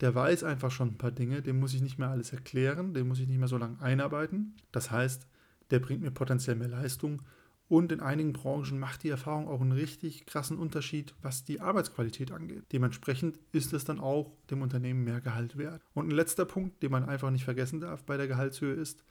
der 0.00 0.14
weiß 0.14 0.44
einfach 0.44 0.70
schon 0.70 0.88
ein 0.90 0.98
paar 0.98 1.10
Dinge, 1.10 1.42
dem 1.42 1.58
muss 1.58 1.74
ich 1.74 1.82
nicht 1.82 1.98
mehr 1.98 2.10
alles 2.10 2.32
erklären, 2.32 2.94
dem 2.94 3.08
muss 3.08 3.18
ich 3.18 3.26
nicht 3.26 3.38
mehr 3.38 3.48
so 3.48 3.58
lange 3.58 3.80
einarbeiten. 3.80 4.54
Das 4.72 4.90
heißt, 4.90 5.26
der 5.70 5.80
bringt 5.80 6.02
mir 6.02 6.10
potenziell 6.10 6.56
mehr 6.56 6.68
Leistung 6.68 7.22
und 7.70 7.92
in 7.92 8.00
einigen 8.00 8.32
Branchen 8.32 8.80
macht 8.80 9.04
die 9.04 9.10
Erfahrung 9.10 9.46
auch 9.46 9.60
einen 9.60 9.70
richtig 9.70 10.26
krassen 10.26 10.58
Unterschied, 10.58 11.14
was 11.22 11.44
die 11.44 11.60
Arbeitsqualität 11.60 12.32
angeht. 12.32 12.64
Dementsprechend 12.72 13.38
ist 13.52 13.72
es 13.72 13.84
dann 13.84 14.00
auch 14.00 14.32
dem 14.50 14.62
Unternehmen 14.62 15.04
mehr 15.04 15.20
Gehalt 15.20 15.56
wert. 15.56 15.80
Und 15.94 16.08
ein 16.08 16.10
letzter 16.10 16.44
Punkt, 16.44 16.82
den 16.82 16.90
man 16.90 17.04
einfach 17.04 17.30
nicht 17.30 17.44
vergessen 17.44 17.78
darf 17.78 18.02
bei 18.02 18.16
der 18.16 18.26
Gehaltshöhe 18.26 18.74
ist, 18.74 19.04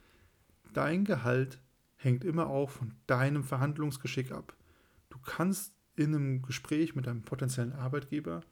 dein 0.74 1.06
Gehalt 1.06 1.58
hängt 1.96 2.22
immer 2.22 2.48
auch 2.48 2.68
von 2.68 2.92
deinem 3.06 3.44
Verhandlungsgeschick 3.44 4.30
ab. 4.30 4.54
Du 5.08 5.16
kannst 5.24 5.72
in 5.96 6.14
einem 6.14 6.42
Gespräch 6.42 6.94
mit 6.94 7.08
einem 7.08 7.22
potenziellen 7.22 7.72
Arbeitgeber 7.72 8.42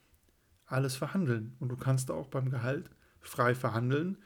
alles 0.64 0.96
verhandeln 0.96 1.54
und 1.60 1.68
du 1.68 1.76
kannst 1.76 2.10
auch 2.10 2.28
beim 2.28 2.48
Gehalt 2.48 2.88
frei 3.20 3.54
verhandeln. 3.54 4.16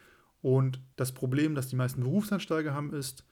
Und 0.43 0.81
das 0.95 1.11
Problem, 1.11 1.57
das 1.57 1.67
die 1.67 1.77
meisten 1.77 2.05
Berufsansteiger 2.05 2.73
haben, 2.73 2.93
ist, 2.93 3.25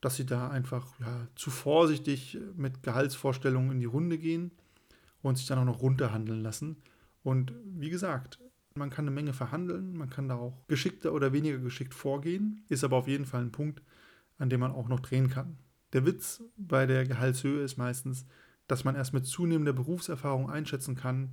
dass 0.00 0.16
sie 0.16 0.26
da 0.26 0.48
einfach 0.48 0.86
ja, 1.00 1.26
zu 1.34 1.50
vorsichtig 1.50 2.38
mit 2.56 2.82
Gehaltsvorstellungen 2.82 3.72
in 3.72 3.80
die 3.80 3.86
Runde 3.86 4.18
gehen 4.18 4.52
und 5.22 5.38
sich 5.38 5.46
dann 5.46 5.58
auch 5.58 5.64
noch 5.64 5.82
runterhandeln 5.82 6.40
lassen. 6.40 6.76
Und 7.22 7.52
wie 7.64 7.90
gesagt, 7.90 8.38
man 8.74 8.90
kann 8.90 9.04
eine 9.04 9.14
Menge 9.14 9.32
verhandeln, 9.32 9.96
man 9.96 10.08
kann 10.08 10.28
da 10.28 10.36
auch 10.36 10.56
geschickter 10.68 11.12
oder 11.12 11.32
weniger 11.32 11.58
geschickt 11.58 11.94
vorgehen, 11.94 12.64
ist 12.68 12.84
aber 12.84 12.96
auf 12.96 13.08
jeden 13.08 13.26
Fall 13.26 13.42
ein 13.42 13.52
Punkt, 13.52 13.82
an 14.38 14.50
dem 14.50 14.60
man 14.60 14.72
auch 14.72 14.88
noch 14.88 15.00
drehen 15.00 15.28
kann. 15.28 15.58
Der 15.92 16.06
Witz 16.06 16.42
bei 16.56 16.86
der 16.86 17.04
Gehaltshöhe 17.04 17.62
ist 17.62 17.76
meistens, 17.76 18.24
dass 18.66 18.84
man 18.84 18.94
erst 18.94 19.14
mit 19.14 19.26
zunehmender 19.26 19.72
Berufserfahrung 19.72 20.50
einschätzen 20.50 20.94
kann, 20.94 21.32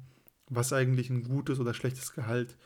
was 0.49 0.73
eigentlich 0.73 1.09
ein 1.09 1.23
gutes 1.23 1.59
oder 1.59 1.73
schlechtes 1.73 2.13
Gehalt 2.13 2.57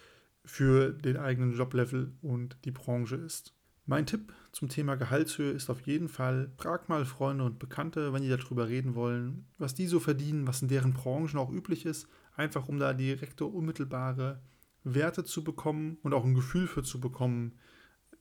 für 0.46 0.92
den 0.92 1.18
eigenen 1.18 1.54
Joblevel 1.54 2.14
und 2.22 2.58
die 2.66 2.72
Branche 2.72 3.16
ist. 3.16 3.54
Mein 3.90 4.06
Tipp 4.06 4.34
zum 4.52 4.70
Thema 4.70 4.94
Gehaltshöhe 4.94 5.50
ist 5.50 5.72
auf 5.72 5.82
jeden 5.82 6.10
Fall, 6.10 6.52
frag 6.60 6.90
mal 6.90 7.06
Freunde 7.06 7.44
und 7.44 7.58
Bekannte, 7.58 8.14
wenn 8.14 8.22
die 8.22 8.30
darüber 8.30 8.68
reden 8.68 8.94
wollen, 8.94 9.48
was 9.58 9.74
die 9.74 9.88
so 9.88 10.00
verdienen, 10.00 10.46
was 10.46 10.62
in 10.62 10.68
deren 10.68 10.94
Branchen 10.94 11.40
auch 11.40 11.52
üblich 11.52 11.88
ist, 11.88 12.08
einfach 12.36 12.70
um 12.70 12.78
da 12.78 12.94
direkte, 12.94 13.46
unmittelbare 13.46 14.44
Werte 14.84 15.24
zu 15.24 15.44
bekommen 15.44 15.98
und 16.04 16.14
auch 16.14 16.24
ein 16.24 16.36
Gefühl 16.36 16.68
für 16.68 16.84
zu 16.84 17.00
bekommen, 17.00 17.54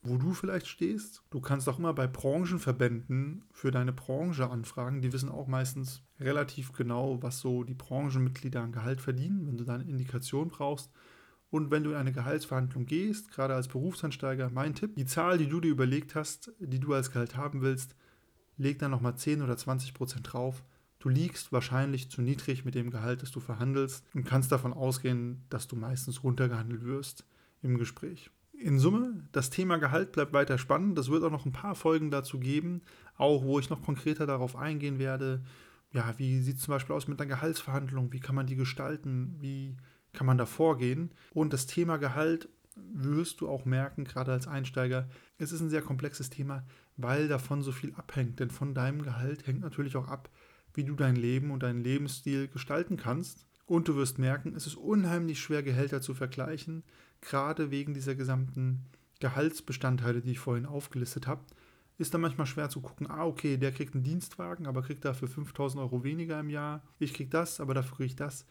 wo 0.00 0.16
du 0.16 0.32
vielleicht 0.32 0.68
stehst. 0.68 1.22
Du 1.28 1.42
kannst 1.42 1.68
auch 1.68 1.78
immer 1.78 1.92
bei 1.92 2.06
Branchenverbänden 2.06 3.44
für 3.52 3.70
deine 3.70 3.92
Branche 3.92 4.48
anfragen. 4.48 5.02
Die 5.02 5.12
wissen 5.12 5.28
auch 5.28 5.48
meistens 5.48 6.02
relativ 6.18 6.72
genau, 6.72 7.22
was 7.22 7.40
so 7.40 7.62
die 7.62 7.74
Branchenmitglieder 7.74 8.62
an 8.62 8.72
Gehalt 8.72 9.02
verdienen. 9.02 9.46
Wenn 9.46 9.58
du 9.58 9.64
da 9.64 9.74
eine 9.74 9.84
Indikation 9.84 10.48
brauchst, 10.48 10.90
und 11.50 11.70
wenn 11.70 11.84
du 11.84 11.90
in 11.90 11.96
eine 11.96 12.12
Gehaltsverhandlung 12.12 12.86
gehst, 12.86 13.30
gerade 13.30 13.54
als 13.54 13.68
Berufsansteiger, 13.68 14.50
mein 14.50 14.74
Tipp, 14.74 14.96
die 14.96 15.06
Zahl, 15.06 15.38
die 15.38 15.48
du 15.48 15.60
dir 15.60 15.70
überlegt 15.70 16.14
hast, 16.14 16.52
die 16.58 16.80
du 16.80 16.92
als 16.92 17.10
Gehalt 17.10 17.36
haben 17.36 17.62
willst, 17.62 17.94
leg 18.58 18.78
da 18.78 18.88
nochmal 18.88 19.16
10 19.16 19.42
oder 19.42 19.56
20 19.56 19.94
Prozent 19.94 20.32
drauf. 20.32 20.62
Du 20.98 21.08
liegst 21.08 21.52
wahrscheinlich 21.52 22.10
zu 22.10 22.22
niedrig 22.22 22.64
mit 22.64 22.74
dem 22.74 22.90
Gehalt, 22.90 23.22
das 23.22 23.30
du 23.30 23.40
verhandelst 23.40 24.04
und 24.14 24.24
kannst 24.24 24.52
davon 24.52 24.72
ausgehen, 24.72 25.44
dass 25.48 25.68
du 25.68 25.76
meistens 25.76 26.24
runtergehandelt 26.24 26.84
wirst 26.84 27.24
im 27.62 27.78
Gespräch. 27.78 28.30
In 28.52 28.80
Summe, 28.80 29.22
das 29.30 29.50
Thema 29.50 29.78
Gehalt 29.78 30.10
bleibt 30.10 30.32
weiter 30.32 30.58
spannend. 30.58 30.98
Es 30.98 31.08
wird 31.08 31.22
auch 31.22 31.30
noch 31.30 31.46
ein 31.46 31.52
paar 31.52 31.76
Folgen 31.76 32.10
dazu 32.10 32.40
geben, 32.40 32.82
auch 33.16 33.44
wo 33.44 33.60
ich 33.60 33.70
noch 33.70 33.82
konkreter 33.82 34.26
darauf 34.26 34.56
eingehen 34.56 34.98
werde. 34.98 35.44
Ja, 35.92 36.12
wie 36.18 36.40
sieht 36.40 36.56
es 36.56 36.64
zum 36.64 36.72
Beispiel 36.72 36.96
aus 36.96 37.06
mit 37.06 37.20
einer 37.20 37.28
Gehaltsverhandlung? 37.28 38.12
Wie 38.12 38.20
kann 38.20 38.34
man 38.34 38.48
die 38.48 38.56
gestalten? 38.56 39.36
Wie 39.38 39.76
kann 40.12 40.26
man 40.26 40.38
da 40.38 40.46
vorgehen. 40.46 41.10
Und 41.32 41.52
das 41.52 41.66
Thema 41.66 41.96
Gehalt 41.96 42.48
wirst 42.92 43.40
du 43.40 43.48
auch 43.48 43.64
merken, 43.64 44.04
gerade 44.04 44.32
als 44.32 44.46
Einsteiger, 44.46 45.08
es 45.38 45.52
ist 45.52 45.60
ein 45.60 45.70
sehr 45.70 45.82
komplexes 45.82 46.30
Thema, 46.30 46.64
weil 46.96 47.28
davon 47.28 47.62
so 47.62 47.72
viel 47.72 47.94
abhängt. 47.94 48.40
Denn 48.40 48.50
von 48.50 48.74
deinem 48.74 49.02
Gehalt 49.02 49.46
hängt 49.46 49.60
natürlich 49.60 49.96
auch 49.96 50.08
ab, 50.08 50.30
wie 50.74 50.84
du 50.84 50.94
dein 50.94 51.16
Leben 51.16 51.50
und 51.50 51.62
deinen 51.62 51.82
Lebensstil 51.82 52.48
gestalten 52.48 52.96
kannst. 52.96 53.46
Und 53.66 53.88
du 53.88 53.96
wirst 53.96 54.18
merken, 54.18 54.54
es 54.54 54.66
ist 54.66 54.76
unheimlich 54.76 55.40
schwer, 55.40 55.62
Gehälter 55.62 56.00
zu 56.00 56.14
vergleichen, 56.14 56.84
gerade 57.20 57.70
wegen 57.70 57.94
dieser 57.94 58.14
gesamten 58.14 58.86
Gehaltsbestandteile, 59.20 60.20
die 60.20 60.32
ich 60.32 60.38
vorhin 60.38 60.66
aufgelistet 60.66 61.26
habe. 61.26 61.42
Ist 61.98 62.14
dann 62.14 62.20
manchmal 62.20 62.46
schwer 62.46 62.70
zu 62.70 62.80
gucken, 62.80 63.10
ah, 63.10 63.26
okay, 63.26 63.56
der 63.56 63.72
kriegt 63.72 63.94
einen 63.94 64.04
Dienstwagen, 64.04 64.66
aber 64.66 64.82
kriegt 64.82 65.04
dafür 65.04 65.26
5000 65.28 65.82
Euro 65.82 66.04
weniger 66.04 66.38
im 66.38 66.48
Jahr. 66.48 66.82
Ich 67.00 67.12
krieg 67.12 67.30
das, 67.30 67.60
aber 67.60 67.74
dafür 67.74 67.96
kriege 67.96 68.06
ich 68.06 68.16
das 68.16 68.46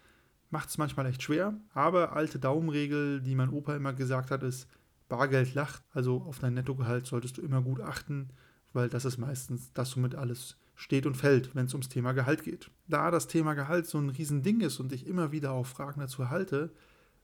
macht 0.50 0.70
es 0.70 0.77
manchmal 0.77 1.06
echt 1.08 1.24
schwer. 1.24 1.54
Aber 1.74 2.16
alte 2.16 2.39
Daumenregel, 2.39 3.22
die 3.22 3.36
mein 3.36 3.50
Opa 3.50 3.75
immer 3.75 3.94
gesagt 3.94 4.32
hat, 4.32 4.44
ist, 4.44 4.68
Bargeld 5.10 5.54
lacht. 5.54 5.84
Also 5.94 6.22
auf 6.22 6.39
dein 6.39 6.54
Nettogehalt 6.54 7.06
solltest 7.06 7.38
du 7.38 7.42
immer 7.42 7.62
gut 7.62 7.82
achten, 7.82 8.30
weil 8.74 8.89
das 8.89 9.06
ist 9.06 9.18
meistens 9.18 9.72
das, 9.74 9.96
womit 9.96 10.16
alles 10.16 10.58
steht 10.75 11.06
und 11.06 11.18
fällt, 11.18 11.56
wenn 11.56 11.66
es 11.66 11.74
ums 11.74 11.89
Thema 11.89 12.12
Gehalt 12.12 12.44
geht. 12.44 12.70
Da 12.88 13.10
das 13.10 13.27
Thema 13.27 13.56
Gehalt 13.56 13.88
so 13.88 13.98
ein 13.98 14.10
Riesending 14.10 14.62
ist 14.62 14.80
und 14.80 14.94
ich 14.94 15.08
immer 15.08 15.32
wieder 15.32 15.51
auf 15.51 15.68
Fragen 15.68 16.00
dazu 16.00 16.22
erhalte, 16.22 16.72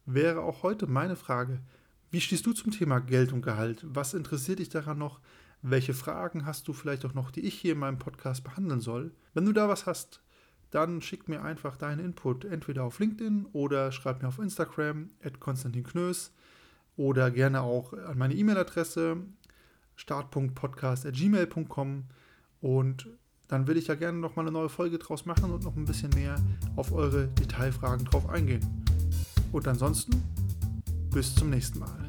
wäre 0.06 0.42
auch 0.42 0.64
heute 0.64 0.88
meine 0.88 1.16
Frage, 1.16 1.60
wie 2.10 2.22
stehst 2.22 2.46
du 2.46 2.54
zum 2.54 2.72
Thema 2.72 3.00
Geld 3.00 3.32
und 3.32 3.42
Gehalt? 3.42 3.86
Was 3.88 4.14
interessiert 4.14 4.60
dich 4.60 4.70
daran 4.70 4.98
noch? 4.98 5.20
Welche 5.62 5.94
Fragen 5.94 6.46
hast 6.46 6.68
du 6.68 6.74
vielleicht 6.74 7.06
auch 7.06 7.14
noch, 7.14 7.32
die 7.32 7.42
ich 7.42 7.54
hier 7.54 7.74
in 7.74 7.80
meinem 7.80 8.00
Podcast 8.00 8.44
behandeln 8.44 8.82
soll? 8.82 9.12
Wenn 9.34 9.46
du 9.46 9.54
da 9.54 9.70
was 9.70 9.86
hast, 9.86 10.22
dann 10.74 11.02
schick 11.02 11.30
mir 11.30 11.44
einfach 11.44 11.78
deinen 11.78 12.04
Input 12.04 12.46
entweder 12.46 12.84
auf 12.84 13.00
LinkedIn 13.00 13.46
oder 13.54 13.92
schreib 13.92 14.22
mir 14.22 14.28
auf 14.28 14.40
Instagram 14.40 15.10
at 15.24 15.40
Konstantin 15.40 15.84
Knös 15.84 16.32
oder 16.98 17.32
gerne 17.32 17.62
auch 17.62 17.94
an 17.94 18.18
meine 18.18 18.34
E-Mail-Adresse 18.34 19.18
start.podcast.gmail.com 19.96 22.04
und 22.62 23.08
dann 23.48 23.68
will 23.68 23.78
ich 23.78 23.88
ja 23.88 23.96
gerne 23.96 24.18
noch 24.18 24.36
mal 24.36 24.44
eine 24.44 24.52
neue 24.52 24.70
Folge 24.70 24.98
draus 24.98 25.26
machen 25.26 25.52
und 25.52 25.64
noch 25.64 25.76
ein 25.76 25.86
bisschen 25.86 26.10
mehr 26.16 26.36
auf 26.76 26.92
eure 26.92 27.28
Detailfragen 27.28 28.06
drauf 28.06 28.28
eingehen. 28.30 28.84
Und 29.52 29.68
ansonsten 29.68 30.24
bis 31.12 31.36
zum 31.36 31.52
nächsten 31.52 31.80
Mal. 31.80 32.03